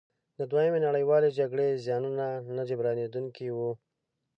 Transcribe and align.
د 0.37 0.39
دویمې 0.51 0.79
نړیوالې 0.87 1.29
جګړې 1.39 1.67
زیانونه 1.85 2.25
نه 2.55 2.63
جبرانیدونکي 2.69 3.47
وو. 3.51 3.71